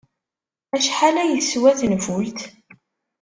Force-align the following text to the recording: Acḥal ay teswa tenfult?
Acḥal 0.75 1.15
ay 1.17 1.31
teswa 1.41 1.71
tenfult? 1.79 2.39